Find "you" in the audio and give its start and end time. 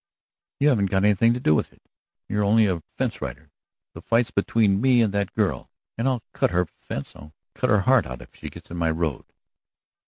0.59-0.69